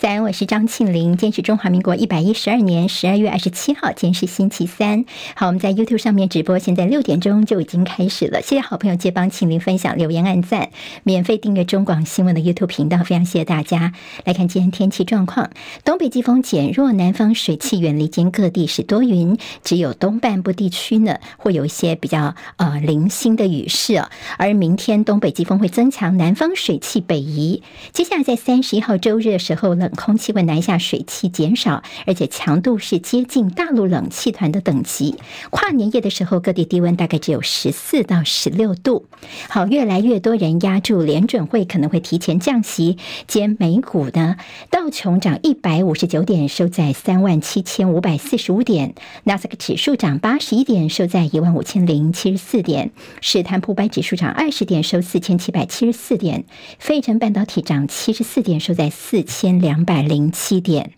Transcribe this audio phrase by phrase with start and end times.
[0.00, 1.16] 早安，我是张庆林。
[1.16, 5.04] 今天是中华民国一百一十二年十二月二十七号，今天是星期三。
[5.34, 8.40] 好，我们在 YouTube 上面直播，现在六点钟就已经开始了。
[8.40, 10.70] 谢谢好朋友借帮庆林分享、留言、按赞，
[11.02, 13.92] 免费订阅中广新闻的 YouTube 频道，非常谢谢大家。
[14.24, 15.50] 来看今天天气状况：
[15.84, 24.08] 东北季风减弱，南方水汽远离，间各地是多云，只有东半部地区呢会有一些比较呃零星的雨势哦。
[24.36, 27.64] 而明天东北季风会增强，南方水汽北移。
[27.92, 29.87] 接下来在三十一号周日的时候呢。
[29.90, 35.16] 空气会南下，水汽减少，而且强度是接近大陆冷气团的等级。
[35.50, 39.06] 跨年夜的时候，各地低温大概只有十四到十六度。
[39.48, 42.98] 好，越来越多人押注联准会可能会提前降息。
[43.26, 44.36] 兼美股呢，
[44.70, 48.90] 道琼涨一百五十九点，收在三万七千五百四十五点；
[49.24, 52.88] 纳斯克指数涨八十一点，收在一万五千零七十四点；
[53.20, 56.42] 史坦普百指数涨二十点，收四千七百七十四点；
[56.78, 59.77] 费城半导体涨七十四点，收在四千两。
[59.78, 60.97] 两百零七点。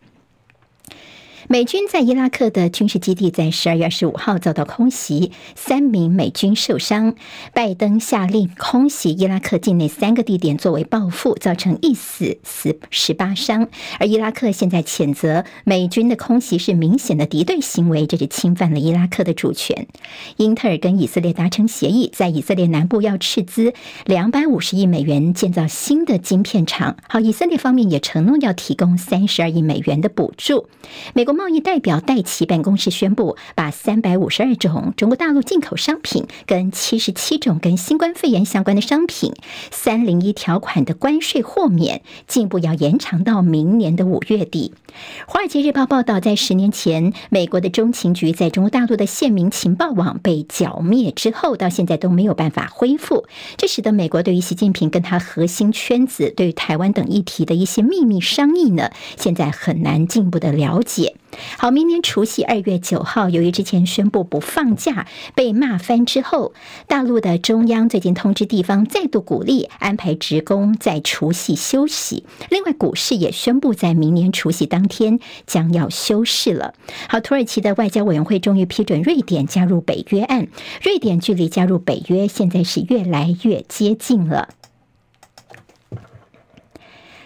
[1.52, 7.16] 美军在伊拉克的军事基地在十二月二十五号遭到空袭，三名美军受伤。
[7.52, 13.66] 拜登下令空袭伊拉克境内三个地点作为报复，造成一死死十八伤。
[13.98, 19.88] 而伊拉克现在谴责美军的空袭是明显的敌对行为，这是侵犯了伊拉克的主权。
[20.36, 23.74] 英特尔跟以色列达成协议，在以色列南部要斥资
[24.06, 26.96] 两百五十亿美元建造新的晶片厂。
[27.08, 30.68] 好，以色列方面也承诺要提供三十二亿美元的补助。
[31.12, 31.39] 美国。
[31.40, 39.32] 贸易代表戴奇办公室宣布，把三百五十二种中国大陆进口商品跟七十七种跟新冠肺炎相关的商品
[39.70, 44.74] 三零一条款的关税豁免，进一步要延长到明年的五月底。
[45.26, 61.16] 《华尔街日报》报道，在十年前，美国的中情局在中国大陆的线民情报网被剿灭之后，到现在都没有办法恢复，这使得美国对于习近平跟他核心圈子对于台湾等议题的一些秘密商议呢，现在很难进一步的了解。
[61.58, 65.06] 好，明年除夕二月九号，由于之前宣布不放假
[65.36, 66.52] 被骂翻之后，
[66.88, 72.24] 大陆的中央最近通知地方再度鼓励安排职工在除夕休息。
[72.50, 76.72] 另外，股市也宣布在明年除夕当当天将要休市了。
[77.06, 80.48] 好，土耳其的外交委员会终于批准瑞典加入北约案，
[80.82, 84.48] 瑞典距离加入北约现在是越来越接近了。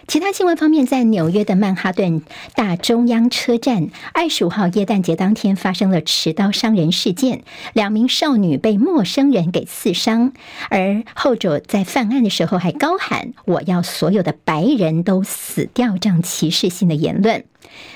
[0.06, 2.22] 其他新闻方面，在纽约的曼哈顿
[2.54, 7.42] 大中央车站，二十五号耶诞节当天发生了持刀伤人事件，
[7.72, 10.32] 两名少女被陌生人给刺伤，
[10.68, 17.44] 而后者在犯案的时候还高喊“我要所有的白人都死掉”这样歧视性的言论。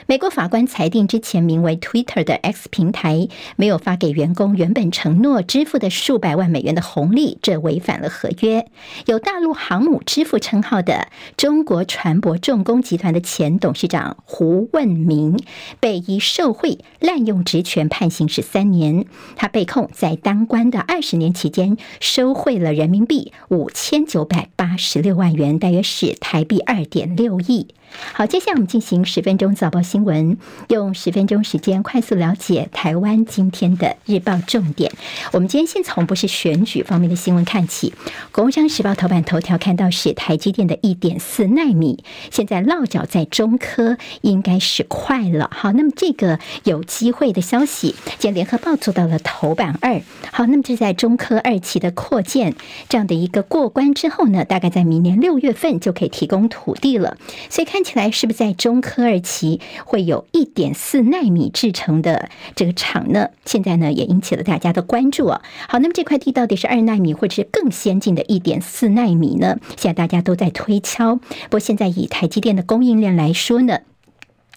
[0.07, 8.67] 美国法官裁定，之前名为 Twitter 的 X 平台没有发给员工原本承诺支付的数百万美元的红利，这违反了合约。
[9.07, 15.39] 有大陆航母之父称号的中国船舶重工集团的前董事长胡问明，
[15.81, 19.05] 被以受贿、滥用职权判刑十三年。
[19.37, 27.69] 他被控在当官的二十年期间，收贿了人民币五千九百八十六万元，大约是台币二点六亿。
[28.13, 30.37] 好，接下来我们进行十分钟早报新闻，
[30.69, 34.93] 用十分钟时间快速了解台湾今天的日报重点。
[35.33, 37.95] 我们今天先从不是选举方面的新闻看起，
[38.31, 45.51] 《工商时报》头版头条看到是台积电的一点四奈米，现在落脚在中科，应该是快了。
[45.53, 50.01] 好，那么这个有机会的消息，今天《联合报》做到了头版二。
[50.31, 52.55] 好，那么这在中科二期的扩建
[52.89, 57.17] 这样的一个过关之后呢，大概在明年六月份就可以提供土地了，
[57.49, 57.78] 所以看。
[57.79, 63.29] 看起来是不是在中科二期会有一点四纳米制成的这个厂呢？
[63.45, 65.43] 现在呢也引起了大家的关注啊。
[65.69, 69.61] 好，那么这块地到底是二纳米或者是更先进的一点四纳米呢？
[69.77, 71.15] 现在大家都在推敲。
[71.15, 73.79] 不过现在以台积电的供应链来说呢？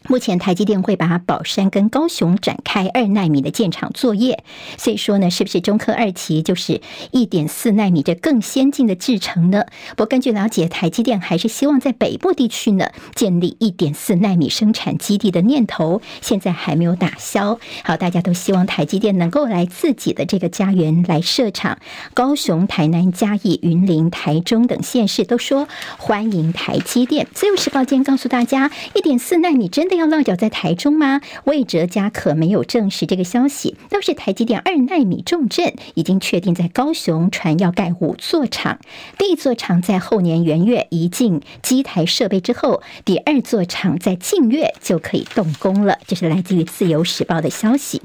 [0.07, 4.43] 目前台积电会把宝山跟高雄展开二纳米的建厂作业，
[4.75, 6.81] 所以说呢，是不是中科二期就是
[7.11, 9.65] 一点四纳米这更先进的制程呢？
[9.91, 17.59] 不过根据了解，台积电还是希望在北部地区呢建立一点四纳米生产基地的念头，现在还没有打消。
[17.83, 21.77] 好，大家都希望台积电能够来自己的这个家园来设厂，
[22.15, 25.67] 高雄、台南、嘉义、云林、台中等县市都说
[25.99, 27.27] 欢迎台积电。
[27.33, 29.90] 自由时报今天告诉大家，一点四纳米真。
[29.97, 31.21] 要落脚在台中吗？
[31.45, 33.75] 魏哲家可没有证实这个消息。
[33.89, 38.79] 倒是台积电二纳米重镇已经确定在高雄，传要盖五座厂。
[39.17, 45.97] 第一座厂在后年元月移进机台设备之后，第二座厂在近月就可以动工了。
[46.07, 48.01] 这是来自于自由时报的消息。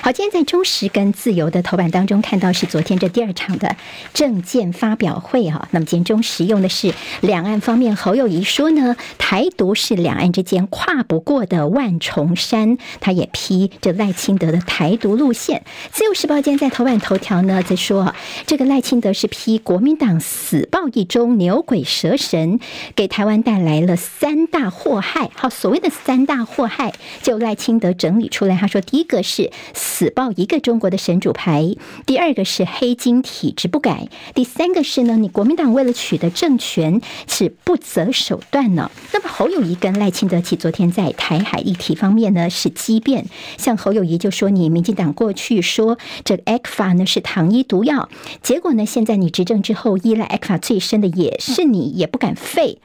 [0.00, 3.76] 好，今天在中时跟自由的头版当中看到是昨天这第二场的
[4.14, 5.68] 政见发表会哈。
[5.72, 15.64] 那么今天中时用的是两岸方面侯友谊说呢，台独是两岸之间跨不过的万重山，他也批这赖清德的台独路线。
[15.90, 18.14] 自由时报今天在头版头条呢在说，
[18.46, 22.60] 这个赖清德是批国民党死报一中牛鬼蛇神，
[22.94, 25.30] 给台湾带来了三大祸害。
[25.34, 29.50] 好，所谓的三大祸害，就赖清德整理出来，他说第一个是。
[29.88, 31.74] 死抱一个中国的神主牌，
[32.04, 38.90] 第二个是黑金体制不改，第三个是呢，你国民党为了取得政权是不择手段呢。
[39.14, 43.24] 那么侯友谊跟赖清德起昨天在台海议题方面呢是激辩，
[43.56, 48.10] 像侯友宜就说你民进党过去说这个 ECFA 呢是糖衣毒药，
[48.42, 52.78] 结果呢现在你执政之后依赖 ECFA 最深的也是你，也不敢废。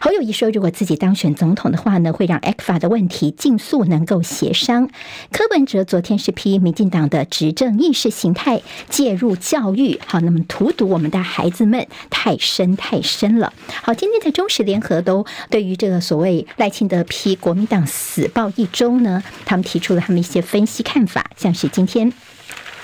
[0.00, 4.90] 侯友宜说，如果自己当选总统的话呢，会让 ECFA 的问题尽速能够协商。
[5.32, 6.49] 柯文哲昨天是批。
[6.58, 13.52] 民进党的执政意识形态介入教育，好，那么荼毒我们的孩子们太深太深了。
[13.82, 22.12] 好，今天的中时联合都对于这个所谓赖清德批国民党死报一中呢，他们提出了他们一些分析看法，像是今天。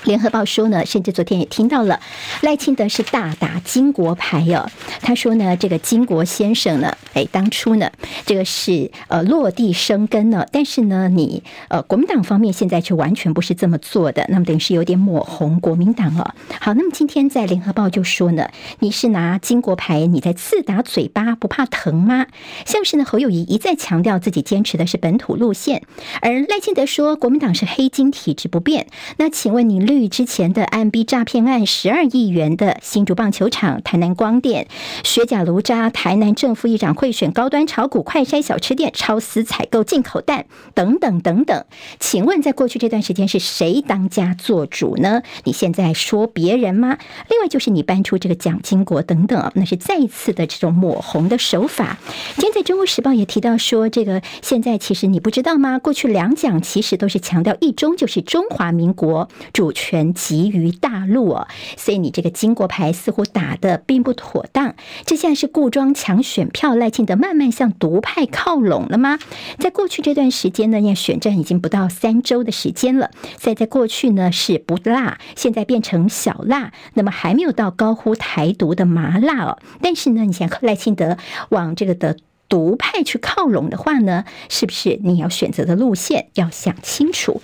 [0.07, 2.01] 联合报说呢，甚至昨天也听到了
[2.41, 4.71] 赖清德是大打金国牌哦。
[5.03, 7.91] 他说呢，这个金国先生呢，哎，当初呢，
[8.25, 16.35] 这个是呃落地生根了，但是呢，你呃国民党方面现在却完全不是这么做的，那么等于是有点抹红国民党哦。
[16.61, 18.49] 好，那么今天在联合报就说呢，
[18.79, 22.27] 你是拿金国牌，你在自打嘴巴不怕疼吗？
[22.65, 25.83] 像是呢侯友谊一再强调自己坚持的是本土路线，
[26.23, 28.87] 而赖清德说国民党是黑金体制不变。
[29.17, 29.96] 那请问你绿？
[30.09, 34.69] 之前的安 B 诈骗案，十二亿元的新竹棒球场、台南光电、
[35.03, 40.45] 雪甲炉渣、台南正副议长贿选、高端炒股、快筛小吃店、超私采购进口蛋
[40.75, 41.65] 等等等等，
[41.99, 45.23] 请问在过去这段时间是谁当家做主呢？
[45.45, 46.99] 你现在说别人吗？
[47.31, 51.99] 另外就是你搬出这个蒋经国等等，那是再一次的这种抹红的手法。
[52.37, 55.79] 今天在中国时报也提到说，这个现在其实你不知道吗？
[55.79, 59.86] 过去两蒋其实都是强调一中就是中华民国主权。
[59.87, 61.47] 权集于大陆哦，
[61.77, 64.75] 所以你这个金国牌似乎打得并不妥当。
[65.05, 69.21] 这现在是故装抢选票，赖清德慢慢向独派靠拢了吗？
[69.61, 73.13] 在过去这段时间呢，要选战已经不到三周的时间了。
[73.39, 79.59] 所以在过去呢是不辣，现在变成小辣，那么还没有到高呼台独的麻辣哦。
[79.81, 81.17] 但是呢，你想赖清德
[81.51, 82.17] 往这个的
[82.49, 87.41] 独派去靠拢的话呢，是不是你要选择的路线要想清楚？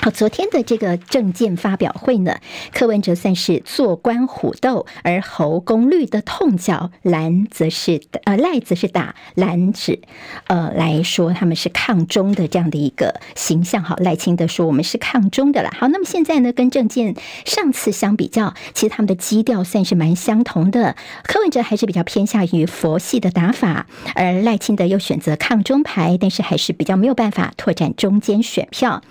[0.00, 2.38] 好，昨天的这个政见发表会呢，
[2.72, 10.00] 柯文哲算是坐观虎斗，而侯公绿的痛脚，蓝则是呃赖则是打蓝纸，
[10.46, 13.82] 呃来说他们是抗中的这样的一个形象。
[13.82, 15.70] 好，赖清德说我们是抗中的了。
[15.76, 20.94] 好，那么现在呢，跟政见上次相比较，其实他们的基调算是蛮相同的。
[21.24, 29.02] 柯文哲还是比较偏向于佛系的打法，而赖清德又选择抗中牌，但是还是比较没有办法拓展中间选票。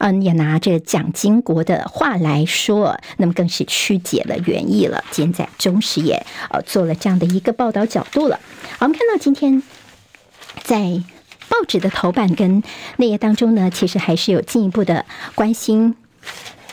[0.00, 0.23] 嗯。
[0.24, 5.04] 也拿着蒋经国的话来说，那么更是曲解了原意了。
[5.10, 8.40] 今天在中时也呃做了这样的一个报道角度了。
[8.80, 9.62] 我们看到今天
[10.62, 11.02] 在
[11.48, 12.62] 报纸的头版跟
[12.96, 15.04] 内页当中呢，其实还是有进一步的
[15.34, 15.94] 关心。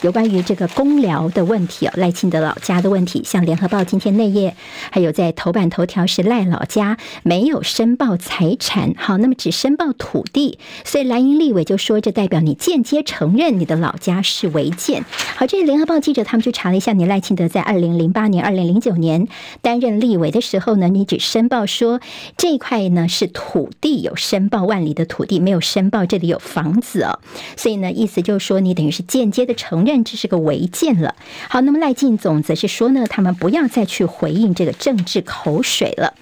[0.01, 4.55] 有关于这个公寮的问题哦，赖清德老家的问题，像联合报今天内页，
[4.89, 15.05] 还有在头版头条是赖老家没有申报财产，好，那么只申报土地，所以蓝营立委就说，这代表你间接承认你的老家是违建。
[15.35, 19.27] 好，这是联合报记者他们去查了一下，你赖清德在二零零八年、二零零九年
[19.61, 22.01] 担任立委的时候呢，你只申报说
[22.37, 27.19] 这块呢是土地，有申报万里的土地，没有申报这里有房子哦，
[27.55, 29.90] 所以呢，意思就是说你等于是间接的承认。
[29.91, 31.15] 认这是个违建了。
[31.49, 36.13] 好，那么赖进总则是说呢，他们不要再去回应这个政治口水了。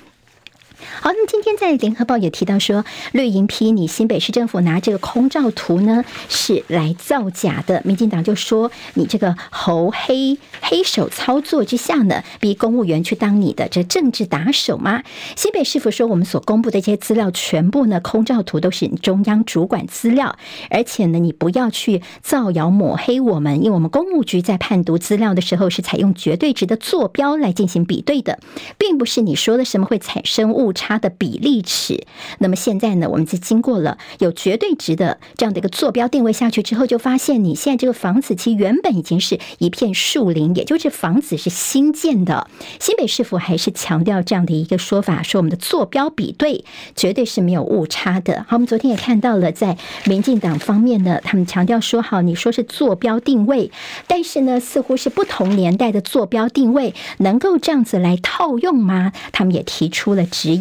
[1.02, 7.82] 好，那么今天在联合报也提到说，绿营批你新北市政府拿这个空照图呢，是来造假的。
[7.86, 15.04] 民进党就说，你这个侯黑黑手操作之下呢，逼公务员去当你的这政治打手吗？
[15.36, 20.38] 新北市府说，我们所公布的这些资料全部呢，空照图都是中央主管资料，
[20.70, 28.40] 而且呢，你不要去造谣抹黑我们，因为我们公务局在判读资料的时候是采用绝对值的坐标来进行比对的，
[28.78, 30.69] 并不是你说的什么会产生误。
[30.70, 32.06] 误差的比例尺。
[32.38, 42.48] 那么现在呢，我们在经过了有绝对值的这样的一个坐标定位下去之后，就发现你现在这个房子其实原本已经是一片树林，也就是房子是新建的。
[42.80, 46.64] 新北市府还是强调这样的一个说法，说我们的坐标比对
[46.96, 48.46] 绝对是没有误差的。
[48.48, 53.72] 好，我们昨天也看到了，在民进党方面呢，他们强调说，好，你说是坐标定位，
[54.06, 59.14] 但是呢，似乎是不同年代的坐标定位能够这样子来套用吗？
[59.32, 60.59] 他们也提出了质疑。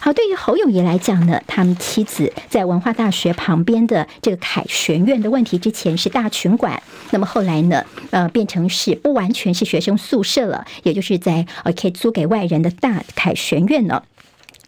[0.00, 14.04] 好，对于侯友谊来讲呢，他们妻子在文化大学旁边的这个凯旋院的问题，之前是大群馆，那么后来呢，呃，变成是不完全是学生宿舍了，也就是在呃可以租给外人的大凯旋院了。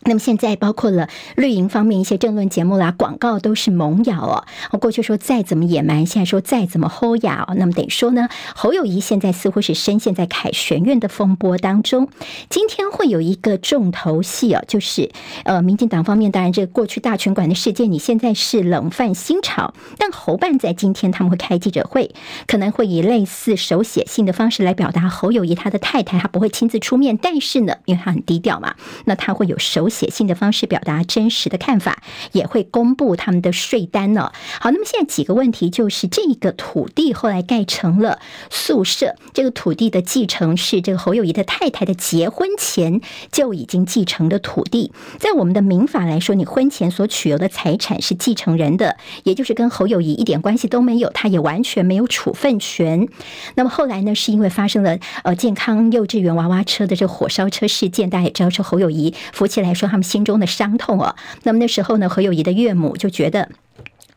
[0.06, 4.44] 那么现在包括了绿营方面一些政论节目啦，广告都是猛咬哦。
[4.70, 7.54] 我过去说再怎么野蛮，现在说再怎么齁哑哦。
[7.56, 12.08] 那么等于说呢，侯友谊现在似乎是深陷在凯旋院的风波当中。
[12.50, 15.10] 今天会有一个重头戏哦，就是
[15.44, 22.14] 呃，民进党方面当然这个过去大群馆的事件，你现在是冷饭新炒，但侯办在今天他们会开记者会，
[22.46, 28.74] 可能会以类似手写信的方式来表达侯友谊他的太太，他不会亲自出面，但是呢，因为他很低调嘛，
[29.06, 29.88] 那他会有手。
[29.94, 34.32] 写信的方式表达真实的看法，也会公布他们的税单呢。
[34.60, 38.18] 好，那么现在几个问题就是，这个土地后来盖成了
[38.50, 44.90] 宿舍，这个土地的继承是这个侯友宜的太太的结婚前就已经继承的土地。
[45.18, 53.08] 在我们的民法来说，你婚前所取有的财产是继承人的，也就是跟侯友宜一点关系都没有，他也完全没有处分权。
[53.54, 59.83] 那么后来呢，是因为发生了呃健康幼稚园娃娃车的这个火烧车事件，大家也知道，说侯友宜夫妻来说。
[59.86, 63.48] 他们心中的伤痛哦，那么那时候呢，何友谊的岳母就觉得。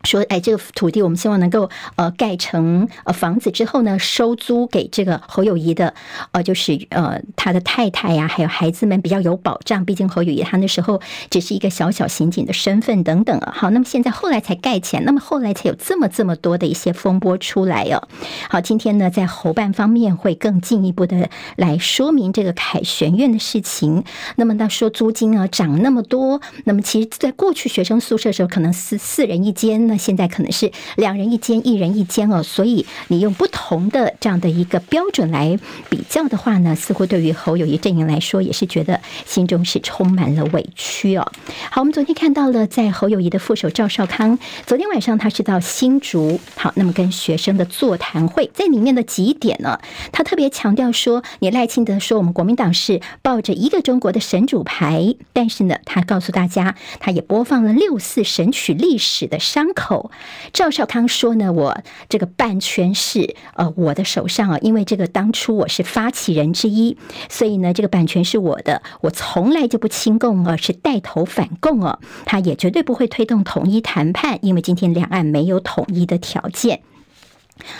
[0.08, 5.94] 说，哎，这个土地我们希望能够呃盖成呃房子之后呢，收租给这个侯友谊的
[6.32, 9.84] 呃，就是呃他的太太呀，还有孩子们比较有保障。
[9.84, 13.52] 毕竟侯友谊他那时候只是一个小小刑警的身份等等啊。
[13.54, 18.08] 好，那么现在后来才盖起来，那么后来才有这么这么多的一些风波出来哦。
[18.50, 24.06] 好，今天呢，在侯办方面会更进一步的来说明这个凯旋苑的事情。
[24.38, 29.97] 那么他说租金啊涨那么多，那么其实在过去学生宿舍的时候，可能是四人一间呢。
[29.98, 35.58] 现在可能是两人一间，一人一间哦，所以你用不同的这样的一个标准来
[35.90, 41.32] 比较的话呢，似乎对于侯友谊阵营来说也是觉得心中是充满了委屈哦。
[41.72, 49.80] 好，我们昨天看到了在侯友谊的副手赵少康，昨天晚上他是到新竹，好，那么跟学生的座谈会，在里面的几点呢，
[50.12, 59.87] 他特别强调说，你赖清德说我们国民党是抱着一个中国的神主牌，但是呢，他告诉大家，他也播放了六四神曲历史的伤口。
[59.88, 60.12] 后
[60.52, 61.78] 赵少康说呢，我
[62.10, 66.98] 这个版权是呃我的手上啊，因为这个当初我是发起人之一，
[67.30, 76.82] 所以呢这个版权是我的，我从来就不亲共，而是带头反共哦，他也绝对不会推动统一谈判，因为今天两岸没有统一的条件。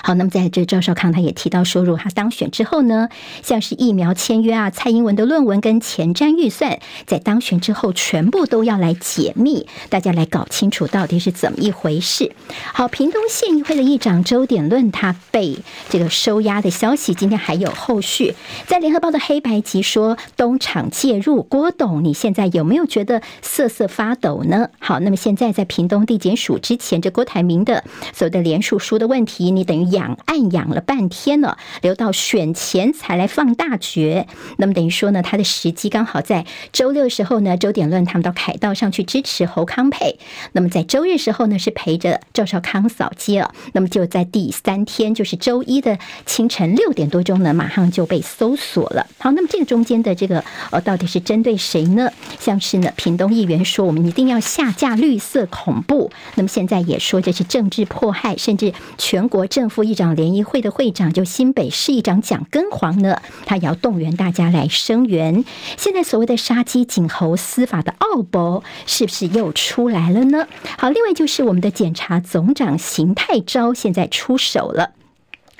[0.04, 3.10] 好，那么在这赵少康他也提到说，如果他当选之后呢，
[3.44, 12.32] 像是疫苗签约啊、蔡英文的论文跟前瞻预算，在当选之后全部都要来解密，大家来搞清楚到底是怎么一回事。
[12.74, 18.34] 好，屏东县议会的议长周典论他被这个收押的消息，今天还有后续。
[18.66, 24.70] 在联合报的黑白集说东厂介入，郭董，你现在有没有觉得瑟瑟发抖呢？
[24.80, 29.67] 好，那么现在在屏东地检署之前，这郭台铭的所谓的连署书的问题，你。
[29.68, 34.26] 等于养案养了半天了，留到选前才来放大决。
[34.58, 40.18] 那么等于说呢，他的时机刚好在周六的时候呢，周典论他们到凯道上去支持侯康培。
[40.54, 43.54] 那么在周日时候呢，是陪着赵少康扫街了。
[43.74, 49.06] 那么就在第三天，就是周一的清晨六点多钟呢，马上就被搜索了。
[49.18, 52.10] 好，那么这个中间的这个呃，到底是针对谁呢？
[52.40, 56.10] 像是呢，屏东议员说我们一定要下架绿色恐怖。
[56.36, 59.46] 那么现在也说这是政治迫害，甚至全国。
[59.58, 65.44] 正副议长联谊会的会长，就新北市议长蒋根煌呢，他也要动员大家来声援。
[65.78, 70.48] 现在所谓的杀鸡儆猴司法的奥博，是不是又出来了呢？
[70.78, 74.92] 好，另外就是我们的检察总长邢泰昭现在出手了。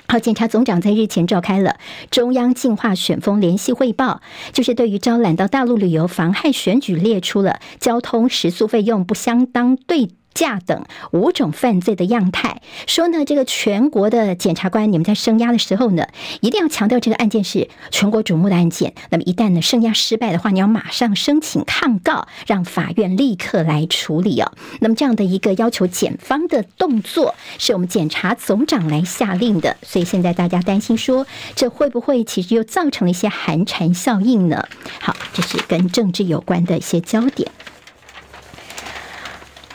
[0.06, 1.78] 好，检察总长在日前召开了
[2.08, 16.06] 中央净化选风联系汇报，就是对于招揽到大陆旅游妨害选举，列出了交通食宿费用不相当对价等五种犯罪的样态，说呢，这个全国的检察官，你们在声押的时候呢，
[16.40, 18.94] 一定要强调这个案件是全国瞩目的案件。
[19.10, 24.52] 那么一旦呢声押失败的话，你要马上申请抗告，让法院立刻来处理哦。
[24.80, 29.76] 那么这样的一个要求检方的动作，是我们检察总长来下令的。
[29.82, 34.68] 所以现在大家担心说，这会不会其实又造成了一些寒蝉效应呢？
[35.00, 37.50] 好，这是跟政治有关的一些焦点。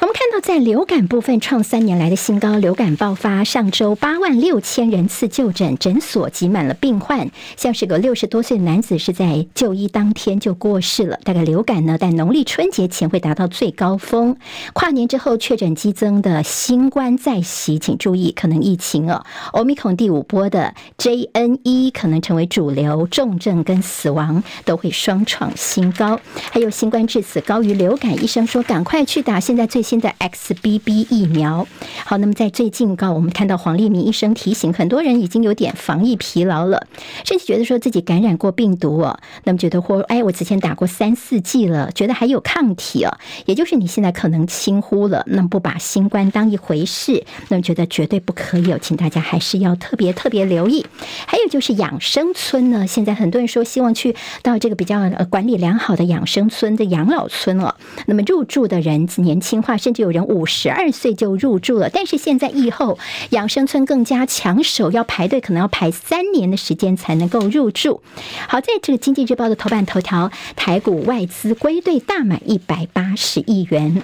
[0.03, 7.31] 我们看到，在流感部分创三年来的新高，流感爆发，上周八万六千人次就诊，诊所挤满了病患。
[7.55, 11.17] 像是个六十多岁的男子是在就医当天就过世了。
[11.23, 14.35] 大概流感呢，在农历春节前会达到最高峰，
[14.73, 21.59] 跨年之后确诊激增的新冠再袭，请注意，可能疫情哦，欧米孔第五波的 JN.
[21.63, 26.19] 一可能成为主流，重症跟死亡都会双创新高。
[26.51, 29.92] 还有新冠致死高于流感，医生说赶快去打，现在最新。
[29.93, 31.67] 新的 XBB 疫苗，
[32.03, 36.87] 好，那么在最近告，我们看到黄立民医生提醒，很多人已经有点防疫疲劳了，
[37.23, 50.83] 甚至觉得说自己感染过病毒哦，那么觉得或哎，我之前打过三四剂了，觉得还有抗体哦，也就是你现在可能轻忽了，那么不把新冠当一回事，那么觉得绝对不可以哦，请大家还是要特别特别留意。
[51.27, 57.75] 还有就是养生村呢，现在很多人说希望去到这个比较呃管理良好的养生村的养老村哦，
[58.07, 59.77] 那么入住的人年轻化。
[59.83, 62.97] 甚至有人五十二岁就入住了，但是现在疫后
[63.31, 68.01] 养生村更加抢手，要排队可能要排三年的时间才能够入住。
[68.47, 74.01] 好，在这个经济日报的头版头条，台股外资归队大买一百八十亿元。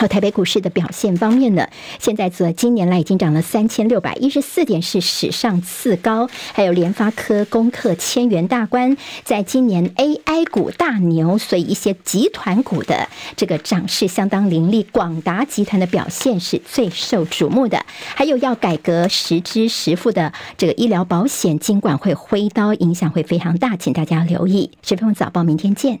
[0.00, 6.26] 好，台北股市的表现方面呢，现在则今年来已经涨了三千六百一十四点，是史上次高。
[6.54, 14.84] 还有联发科攻克千元大关，在今年 AI 股大牛，所以一些集团股的这个涨势相当凌厉。
[14.84, 24.70] 广达集团的表现是最受瞩目的，还有要改革实支实付的这个医疗保险，尽管会挥刀，影响会非常大，请大家留意。
[24.82, 26.00] 十分钟早报，明天见。